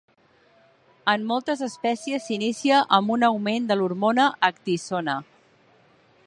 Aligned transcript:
En 1.11 1.27
moltes 1.31 1.61
espècies 1.67 2.25
s'inicia 2.29 2.79
amb 2.99 3.13
un 3.17 3.27
augment 3.29 3.69
de 3.73 3.79
l'hormona 3.83 4.27
ecdisona. 4.49 5.17